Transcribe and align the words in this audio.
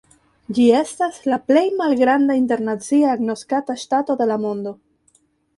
Ĝi 0.57 0.63
estas 0.77 1.19
la 1.33 1.37
plej 1.51 1.63
malgranda 1.83 2.37
internacie 2.41 3.13
agnoskata 3.13 3.79
ŝtato 3.83 4.21
de 4.23 4.31
la 4.33 4.43
mondo. 4.49 4.79